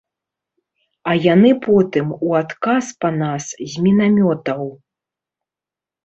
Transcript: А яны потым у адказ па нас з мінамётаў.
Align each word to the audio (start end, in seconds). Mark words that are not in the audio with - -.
А 1.09 1.11
яны 1.33 1.49
потым 1.65 2.07
у 2.15 2.29
адказ 2.39 2.85
па 3.05 3.11
нас 3.23 3.43
з 3.73 3.83
мінамётаў. 3.89 4.63